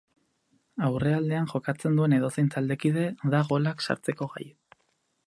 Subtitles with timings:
[0.87, 3.05] Aurrealdean jokatzen duen edozein taldekide
[3.35, 4.47] da golak sartzeko gai.